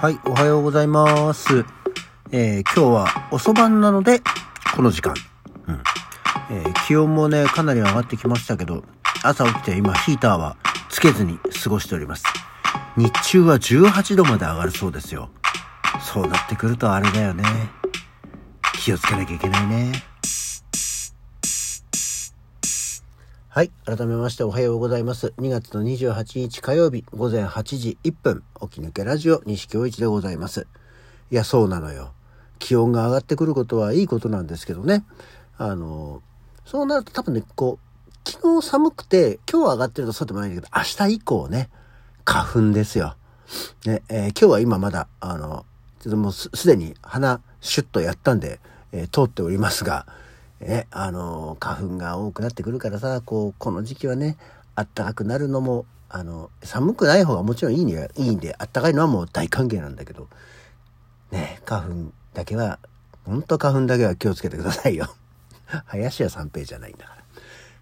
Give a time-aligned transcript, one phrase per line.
[0.00, 1.64] はい、おはようございます。
[2.30, 4.22] えー、今日は遅番なので、
[4.76, 5.16] この時間。
[5.66, 5.82] うん。
[6.52, 8.84] えー、気温もね、かなり上がってきましたけど、
[9.24, 10.56] 朝起きて今ヒーターは
[10.88, 12.22] つけずに過ごしております。
[12.96, 15.30] 日中は18度まで上がるそうですよ。
[16.00, 17.42] そうなってくるとあれだよね。
[18.74, 20.04] 気をつけなきゃいけないね。
[23.58, 23.72] はい。
[23.84, 25.34] 改めましておはようございます。
[25.36, 30.68] 2月の28日火曜日午前8時1分、起き抜けラジオ西京一でございます。
[31.32, 32.12] いや、そうなのよ。
[32.60, 35.04] 気温が上がってくることはいいことなんですけどね。
[35.56, 36.22] あの、
[36.66, 41.68] そうなると多分ね、こう、昨日寒くて、今日は上がってるとそうでもないんだけど、明日以降ね、
[42.24, 43.16] 花粉ですよ。
[43.86, 45.66] ね、えー、今日は今まだ、あの、
[45.98, 48.60] ちょっともうすでに鼻シュッとやったんで、
[48.92, 50.06] えー、通っておりますが、
[50.60, 54.36] え、あの、花粉が多くなってくるからさ、こう、この時期はね、
[54.74, 60.28] あったかくなるのも、あの、寒くない方がもちろんいいにはいいんで、あったかいのはもう大歓迎なんだけど、
[61.30, 62.78] ね、花粉だけは、
[63.24, 65.14] ほんと花粉だけは気をつけてくださいよ。
[65.86, 67.22] 林家三平じゃないんだから。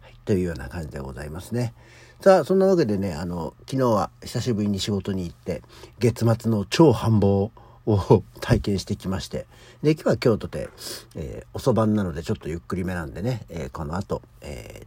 [0.03, 1.73] はい、というような感じでございますね。
[2.21, 5.63] さあ、そんなわけでね、あの、昨日は久しぶりに仕事に行って、
[5.99, 7.51] 月末の超繁忙
[7.87, 9.47] を体験してきまして、
[9.83, 10.69] で、今日は京都で、
[11.15, 14.83] えー、遅番なのでちょっとゆっくりめなんでね、えー、この後、え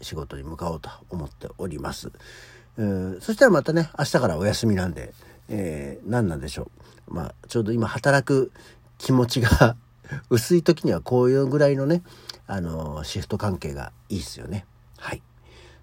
[0.00, 2.10] ー、仕事に向かおうと思っております。
[2.76, 5.14] うそしたらまたね、明日からお休みなんで、
[5.48, 6.70] えー、何なんでしょ
[7.08, 7.14] う。
[7.14, 8.52] まあ、ちょうど今働く
[8.98, 9.76] 気持ちが
[10.30, 12.02] 薄い時にはこういうぐらいのね、
[12.46, 14.66] あのシフト関係がいいっすよね。
[14.98, 15.22] はい。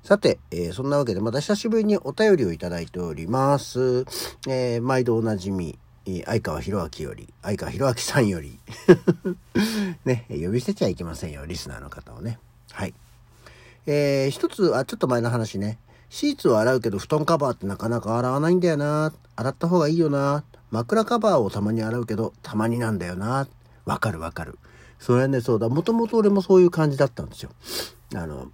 [0.03, 4.05] さて、えー、そんなわけでまた久しぶりにお便りをいただいております。
[4.47, 5.77] えー、毎度おなじみ、
[6.25, 8.59] 相川博明より、相川博明さんより
[10.05, 12.39] ね、呼び捨てちゃいけませんよ、リスナーの方をね。
[12.71, 12.93] はい。
[13.87, 15.79] えー、一つ、あ、ちょっと前の話ね。
[16.09, 19.13] シーツを洗うけど布団カバーってなかなか洗わないんだよな。
[19.37, 20.43] 洗った方がいいよな。
[20.69, 23.47] 枕カバーをたまに洗うけど、たまになんだよな。
[23.85, 24.59] わかるわかる。
[24.99, 25.69] それはね、そうだ。
[25.69, 27.51] もともと俺もそういう感じだったんですよ。
[28.13, 28.51] あの、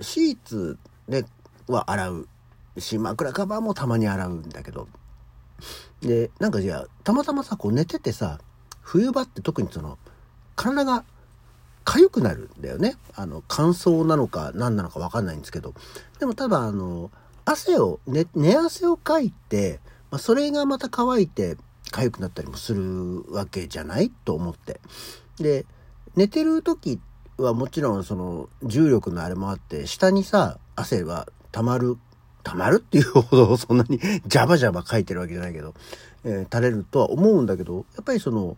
[0.00, 0.78] シーツ
[1.08, 1.24] で
[1.68, 2.28] は洗う
[2.78, 4.88] し、枕カバーもたまに洗うんだけど、
[6.00, 8.38] で、なんかじゃあ、たまたまさ、こう寝ててさ、
[8.82, 9.98] 冬場って特にその、
[10.54, 11.04] 体が
[11.84, 12.96] 痒くなるんだよね。
[13.14, 15.74] あの、乾燥なのか何なのかわかんないんですけど。
[16.18, 17.10] でもただ、あの、
[17.44, 19.80] 汗を、ね、寝汗をかいて、
[20.10, 21.56] まあ、それがまた乾いて
[21.92, 24.10] 痒くなったりもするわけじゃない？
[24.10, 24.80] と思って。
[25.38, 25.66] で、
[26.16, 27.00] 寝てる時
[27.38, 31.98] はもちろんその重力のあれもあって、下にさ、汗は溜まる
[32.46, 35.74] 溜まるっていうほどそんなに ジャバジャバ書いてるわけじゃないけど、
[36.22, 38.56] えー、垂れるとは思うんだけど、やっぱりその、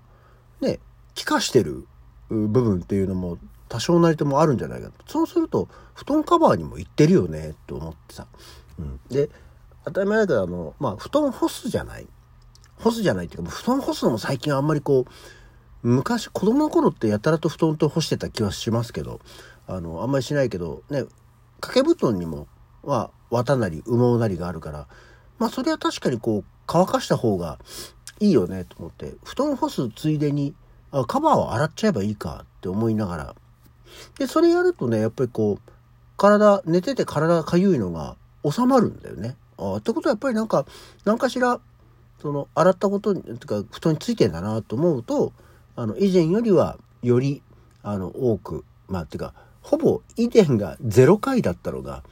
[0.60, 0.78] ね、
[1.14, 1.86] 気化してる
[2.28, 3.38] 部分っていうのも
[3.70, 4.94] 多少なりともあるんじゃないかと。
[5.06, 8.26] そうすると、布団カバーにもいってるよね、と思ってさ。
[8.78, 9.00] うん。
[9.08, 9.30] で、
[9.86, 12.06] 当たり前だけど、あの、まあ、布団干すじゃない。
[12.76, 19.20] 干すじゃないっていうか、布団干すのも最近あんまりこう、昔、子供の頃ってやたらと布団と干してた気はしますけど、
[19.66, 21.04] あの、あんまりしないけど、ね、
[21.60, 22.46] 掛け布団にも
[22.88, 24.86] は綿なり羽毛なりがあるから
[25.38, 27.58] まあそれは確かにこう乾かした方が
[28.20, 30.54] いいよねと思って布団干すついでに
[30.90, 33.34] あカバーを洗っちゃえばいいかって思いながら
[34.18, 35.72] でそれやるとねやっぱりこう
[36.16, 38.16] 体寝てて体がかゆいのが
[38.48, 39.36] 収まるんだよね。
[39.56, 40.66] あってことはやっぱりなんか
[41.04, 41.60] 何かしら
[42.20, 45.32] その洗ったことにとか布団についてんだなと思うと
[45.76, 47.42] あの以前よりはより
[47.82, 52.02] あの多くまあっていうかほぼ以前が0回だったのが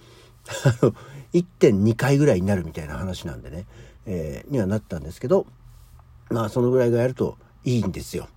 [1.32, 3.66] 1.2回ぐらいになるみたいな話なんでね、
[4.06, 5.46] えー、にはなったんですけど、
[6.30, 8.28] まあそのぐらいがやるといいんですよ。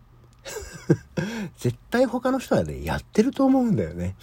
[1.57, 4.15] 絶対他の人はね、やってると思うんだよね。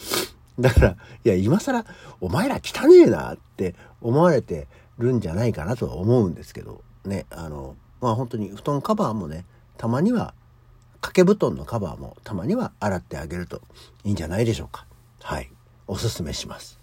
[0.58, 1.84] だから、いや、今更、
[2.20, 9.44] お前ら汚ねえなって思われてるんじゃないかなとは思うんですけど、ね、あの、まあ本当に布団カバーもね、
[9.76, 10.34] たまには、
[11.00, 13.60] 掛け布団のカバーもたまには洗ってあげると
[14.02, 14.86] いいんじゃないでしょうか。
[15.20, 15.50] はい。
[15.86, 16.75] おすすめします。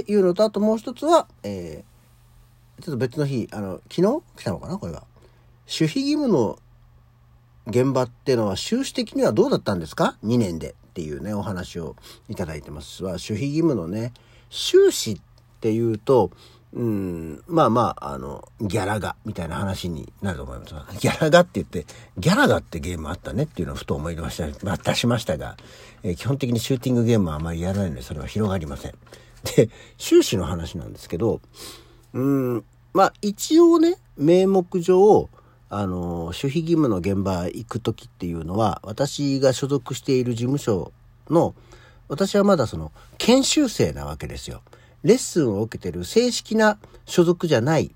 [0.00, 5.04] っていうのと、あともう一つは、えー、ちょっと別の日、あの、昨日来たのかなこれは。
[5.66, 6.58] 守秘義務の
[7.66, 11.96] 現場っていうのは収支的にはどうだったんですか ?2 年でっていうね、お話を
[12.30, 14.14] いただいてますは、守秘義務のね、
[14.48, 15.20] 収支っ
[15.60, 16.30] ていうと、
[16.72, 20.74] うん、まあまあ、あの、ギャラが、みたいな話になると思います。
[21.00, 21.84] ギャラがって言って、
[22.16, 25.58] ギャラがってゲームあったねっていうのをふと思いました、まあ、出しましたが、
[26.02, 28.94] えー、基本的にシューティングゲームはあまりやらないので、それは広がりません。
[29.44, 31.40] で、収支の話なんですけど、
[32.12, 35.28] うん、まあ一応ね、名目上、
[35.68, 40.92] あの、守秘義務の現場行く時っていうのは、私が所属している事務所
[41.30, 41.54] の、
[42.08, 44.62] 私はまだその、研修生なわけですよ。
[45.02, 47.92] レッスンを受けてる正式な所属じゃない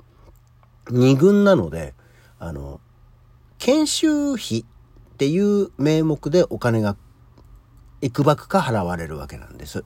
[0.90, 1.94] 二軍なので、
[2.38, 2.80] あの、
[3.58, 4.64] 研修費っ
[5.18, 6.96] ていう名目でお金が
[8.00, 9.84] いくばくか払われるわけなんです。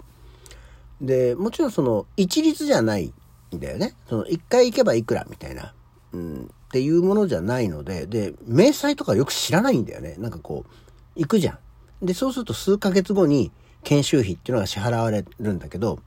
[1.00, 3.12] で、もちろんその一律じゃない
[3.54, 3.94] んだよね。
[4.08, 5.74] その一回行けばいくらみたいな、
[6.12, 10.16] うん、っていうものじゃないので、で、明細とかよく知らないんだよね。
[10.18, 10.70] なんかこう、
[11.16, 11.58] 行くじゃ
[12.02, 12.06] ん。
[12.06, 13.50] で、そうすると数ヶ月後に
[13.82, 16.00] 研修費っていうのが支払われるんだけど、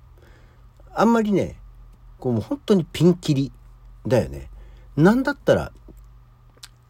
[0.93, 1.57] あんまりね、
[2.19, 3.51] こうもう本当にピンキリ
[4.07, 4.49] だよね。
[4.95, 5.71] なんだったら、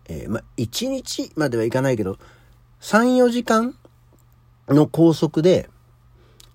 [0.09, 2.17] えー、まあ、1日まではいかないけど、
[2.81, 3.75] 3、4時間
[4.67, 5.69] の高速で、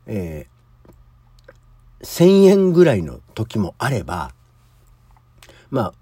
[0.06, 0.57] えー、
[2.02, 4.32] 1000円ぐらいの時もあれば、
[5.70, 5.94] まあ、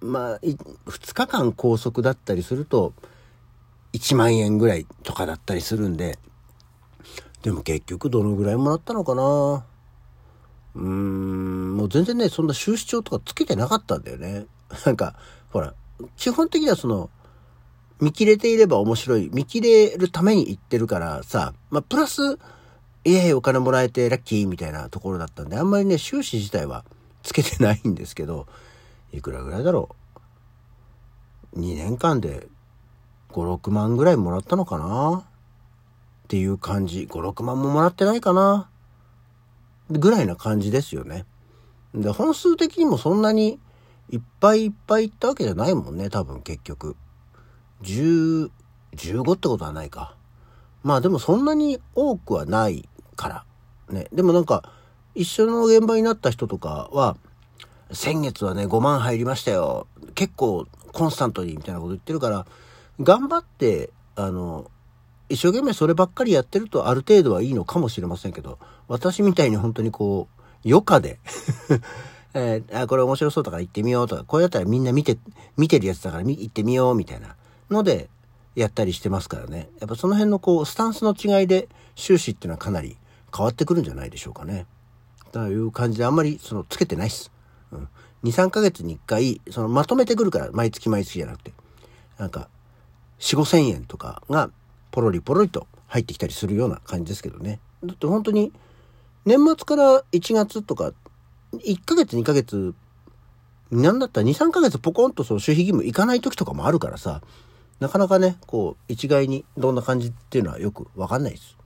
[0.00, 2.92] まあ、2日間高速だったりすると、
[3.92, 6.18] 1万円ぐらいとかだったりするんで、
[7.42, 9.64] でも結局どのぐらいもらったのかな
[10.74, 14.46] うーん、もう全然ね、そんな収支帳とかつけてなかったんだよね。
[14.84, 15.14] なんか、
[15.50, 15.74] ほら、
[16.16, 17.10] 基本的にはその、
[17.98, 19.30] 見切れていれば面白い。
[19.32, 22.38] 見切れるために言ってるからさ、まあ、プラス、
[23.06, 26.84] いやいやお金もらえてラッキーみたいなところだったんで、あんまりね、収支自体は
[27.22, 28.48] つけてないんですけど、
[29.12, 29.90] いくらぐらいだろ
[31.54, 32.48] う？2年間で
[33.30, 35.18] 5、6万ぐらいもらったのかな？
[35.18, 35.24] っ
[36.26, 37.06] ていう感じ。
[37.08, 38.68] 5、6万ももらってないかな？
[39.88, 41.26] ぐらいな感じですよね。
[41.94, 43.60] で、本数的にもそんなに
[44.10, 46.96] いっぱいいっぱい行ったわけじゃないもんね、多分結局。
[47.82, 48.50] 10、
[48.96, 50.16] 15ってことはないか。
[50.82, 53.44] まあでもそんなに多くはないから。
[53.94, 54.08] ね。
[54.12, 54.70] でもなんか、
[55.14, 57.16] 一緒の現場になった人とかは、
[57.92, 59.86] 先月はね、5万入りましたよ。
[60.14, 62.46] 結構コンスタントに、みたいなこと言ってるから、
[63.00, 64.70] 頑張って、あの、
[65.28, 68.58] 一生懸命そればっかりやってるとある程度はいいのかもしれませんけど、
[68.88, 71.18] 私みたいに本当にこう、余暇で
[72.34, 75.18] えー、あ、これ面白そうだから行ってみようとか、これだったらみんな見て、
[75.56, 77.34] 見てるやつだから行ってみようみたいな
[77.70, 78.08] ので
[78.54, 79.70] やったりしてますからね。
[79.80, 82.96] やっぱその辺のこう、スタンスの違いで収支っていうのはかなり
[83.36, 84.66] 変わってくるんじゃないでしょうかね。
[85.32, 87.30] という感じであんまりそのつけてないっす。
[87.72, 87.88] うん。
[88.24, 91.52] 2、3ヶ月に1回、そのまとめてくるから、毎月毎月じゃなくて。
[92.18, 92.48] なんか、
[93.18, 94.50] 4、5千円とかが
[94.90, 97.60] ポロリポロリと入ってきたりするような感じですけどね。
[97.84, 98.52] だって本当に、
[99.26, 100.92] 年末から1月とか、
[101.52, 102.74] 1ヶ月2ヶ月、
[103.70, 107.20] なんだったら2、3ヶ月ポコンとその守秘義務行かない時とかもあるからさ、
[107.80, 111.56] なかなかね、こう、一概にどんな感じっていうのはよくわかんないです。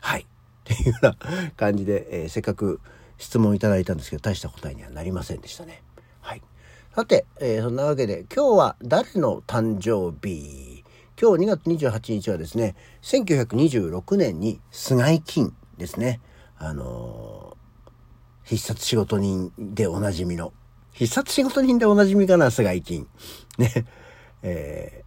[0.00, 0.26] はい。
[0.72, 1.16] っていうような
[1.56, 2.80] 感じで、えー、せっかく
[3.16, 5.82] 質問いただいたんですけど、大した答えにはなりませんでしたね。
[6.20, 6.42] はい。
[6.94, 10.84] さて、えー、そんなわけで、今日は誰の誕生日？
[11.20, 16.20] 今日2月28日はですね、1926年に菅井金ですね。
[16.58, 20.52] あのー、必殺仕事人でおなじみの。
[20.92, 23.06] 必殺仕事人でおなじみかな、菅井金。
[23.58, 23.84] ね。
[24.42, 25.04] え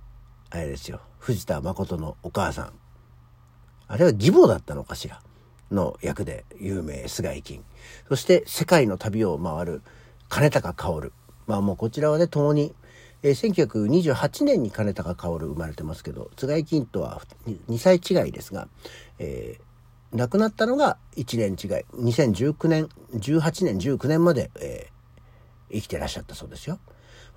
[0.49, 0.99] ー、あれですよ。
[1.19, 2.73] 藤田誠のお母さん。
[3.87, 5.21] あれは義母だったのかしら？
[5.71, 7.63] の役で有名、菅井金。
[8.07, 9.81] そして世界の旅を回る
[10.29, 11.11] 金高薫。
[11.47, 12.73] まあもうこちらはね、共に
[13.23, 17.21] えー、1928年に金高薫生まれてますけど、津井金とは
[17.69, 18.67] 2歳違いですが、
[19.19, 21.85] えー、亡くなったのが1年違い。
[22.01, 26.79] 2019年、18年、19年まで、えー、生きてらっしゃったそうですよ。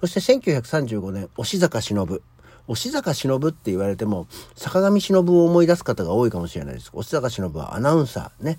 [0.00, 2.22] そして1935年、押坂忍。
[2.66, 6.90] 押坂忍って言われても、坂上忍を思い出す方が多いかもしれないです。
[6.94, 8.58] 押坂忍はアナウンサーね。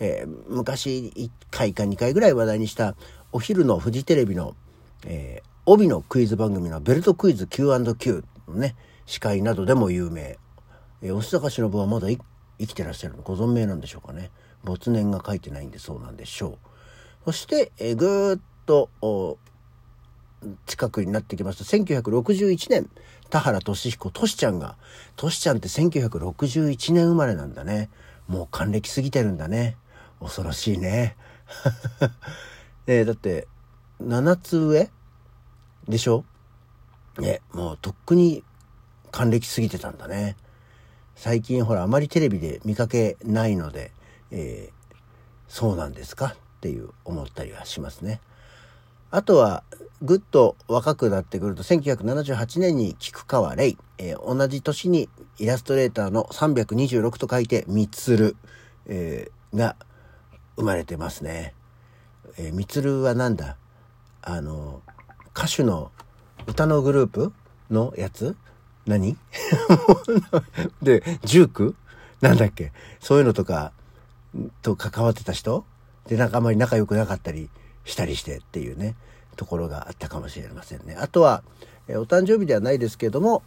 [0.00, 2.96] えー、昔1回か2回ぐらい話題にした
[3.30, 4.56] お昼のフジテレビの、
[5.06, 8.74] えー、帯のクイズ番組のベルトクイズ Q&Q のね、
[9.06, 10.38] 司会などでも有名。
[11.02, 14.30] えー、押坂忍はまだ生きてらっしゃるのご存命なんでしょうかね。
[14.64, 16.58] 没年が書いてないんでそうなんでしょ
[17.26, 17.26] う。
[17.26, 19.38] そして、えー、ぐーっと、
[20.66, 22.90] 近くになってきますと、1961年、
[23.34, 24.76] 田原俊彦、トシちゃんが、
[25.16, 27.90] トシちゃんって1961年生まれなんだね。
[28.28, 29.76] もう還暦過ぎてるんだね。
[30.20, 31.16] 恐ろしいね。
[32.86, 33.48] え、だって、
[34.00, 34.88] 7つ上？
[35.88, 36.24] でしょ？
[37.18, 38.44] ね、もうとっくに
[39.10, 40.36] 還暦過ぎてたんだね。
[41.16, 43.90] 最近ほらあまりテレビで見かけないので、
[44.30, 44.94] えー、
[45.48, 46.36] そうなんですか？
[46.36, 48.20] っていう思ったりはしますね。
[49.14, 49.62] あとは、
[50.02, 58.36] ぐっと若くなってくると、1978年に菊川玲、えー、同じ年にイラストレーターの326と書いて、みつる、
[58.86, 59.76] えー、が
[60.56, 61.54] 生まれてますね。
[62.38, 63.56] えー、みつるはなんだ？
[64.20, 64.82] あの、
[65.32, 65.92] 歌手の
[66.48, 67.32] 歌のグループ
[67.70, 68.36] のやつ？
[68.84, 69.16] 何？
[70.82, 71.76] で、ジューク？
[72.20, 72.72] なんだっけ？
[72.98, 73.70] そういうのとか
[74.62, 75.64] と関わってた人？
[76.08, 77.48] で、なんかあんまり仲良くなかったり
[77.84, 78.96] したりしてっていうね。
[79.34, 80.96] ところがあったかもしれませんね。
[80.98, 81.42] あとは、
[81.88, 83.42] えお誕生日ではないですけれども、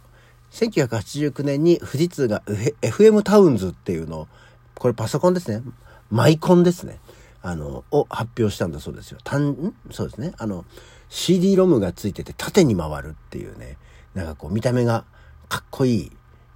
[0.52, 4.28] 1989年に富士通が FM タウンズっていうのを、
[4.74, 5.62] これパソコンですね。
[6.10, 7.00] マイコンですね。
[7.42, 9.18] あの、を発表したんだそうですよ。
[9.24, 10.32] 単、そうですね。
[10.38, 10.64] あの、
[11.08, 13.76] CD ロムがついてて縦に回るっていうね、
[14.14, 15.04] なんかこう見た目が
[15.48, 16.10] かっこい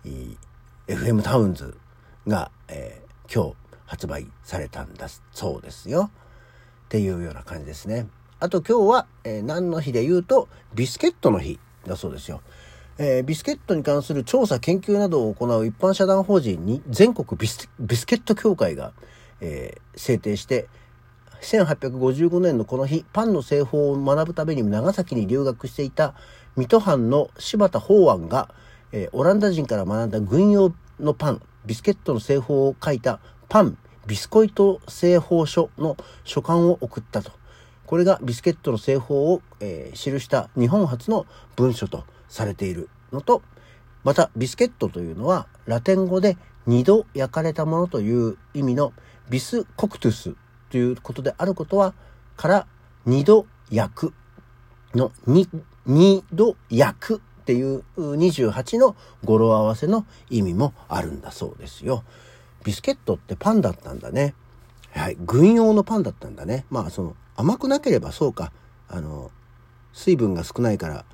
[0.04, 0.36] い、い
[0.88, 1.76] FM タウンズ
[2.26, 6.10] が、えー、今日発売されたんだそうですよ。
[6.92, 8.06] っていうような感じですね。
[8.38, 12.42] あと今日は、えー、何の日で言うと、ビスケットの日だそうですよ。
[12.98, 17.66] えー、ビスケットに関する調査研究などを行う一般社団法人に全国ビス
[18.06, 18.92] ケット協会が、
[19.40, 20.68] えー、制定して
[21.40, 26.14] 1855年のこの日パンの製法を学ぶために長崎に留学していた
[26.56, 28.54] 水戸藩の柴田法案が、
[28.92, 33.18] えー、オランダ人から学んだ軍用のパンビスケットの製法を書いた
[33.48, 37.32] パンビスコイト製法書の書簡を送ったと
[37.92, 43.42] これがビスケットの製法を、えー、記した日本初の文書とされているのと、
[44.02, 48.94] またビスケットというのはラテン語で二度焼かれたものという意味の
[49.28, 50.34] ビスコクトゥス
[50.70, 51.92] ということであることは、
[52.38, 52.66] から
[53.04, 54.14] 二度焼く
[54.94, 55.12] の
[55.84, 62.04] 二度焼くっていう28の語呂合わせの意味もあるんだそうですよ。
[62.64, 64.34] ビスケットってパンだったんだね。
[64.92, 65.16] はい。
[65.20, 66.64] 軍用のパンだったんだね。
[66.70, 68.52] まあその甘くなければそうか。
[68.88, 69.30] あの、
[69.92, 71.04] 水分が少ないから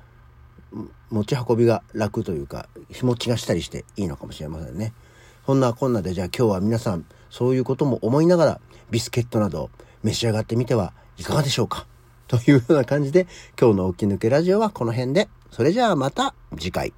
[1.09, 4.93] 持ち運びが楽というか日持ちがしたりしていいのかもしれませんね。
[5.45, 9.69] そんなこんなでじゃあ今日は皆さんそういうことも思いながらビスケットなど
[10.03, 11.87] 召し上がってみてはいかがでしょうか？
[12.27, 13.27] というような感じで
[13.59, 16.93] 今日の起き抜けラジオはこの辺でそれじゃあまた次回。